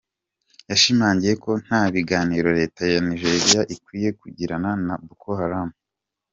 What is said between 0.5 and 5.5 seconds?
Yashimangiye ko nta biganiro leta ya Nigeria ikwiye kugirana na Boko